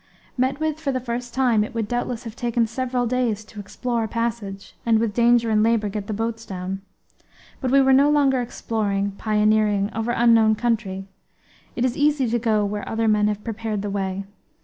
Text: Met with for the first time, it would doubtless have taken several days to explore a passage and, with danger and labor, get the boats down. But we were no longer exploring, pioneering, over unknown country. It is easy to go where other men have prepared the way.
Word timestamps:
Met 0.35 0.59
with 0.59 0.79
for 0.79 0.91
the 0.91 0.99
first 0.99 1.31
time, 1.31 1.63
it 1.63 1.75
would 1.75 1.87
doubtless 1.87 2.23
have 2.23 2.35
taken 2.35 2.65
several 2.65 3.05
days 3.05 3.45
to 3.45 3.59
explore 3.59 4.03
a 4.03 4.07
passage 4.07 4.75
and, 4.83 4.97
with 4.97 5.13
danger 5.13 5.51
and 5.51 5.61
labor, 5.61 5.89
get 5.89 6.07
the 6.07 6.11
boats 6.11 6.43
down. 6.43 6.81
But 7.59 7.69
we 7.69 7.81
were 7.83 7.93
no 7.93 8.09
longer 8.09 8.41
exploring, 8.41 9.11
pioneering, 9.19 9.91
over 9.93 10.09
unknown 10.09 10.55
country. 10.55 11.07
It 11.75 11.85
is 11.85 11.95
easy 11.95 12.27
to 12.29 12.39
go 12.39 12.65
where 12.65 12.89
other 12.89 13.07
men 13.07 13.27
have 13.27 13.43
prepared 13.43 13.83
the 13.83 13.91
way. 13.91 14.25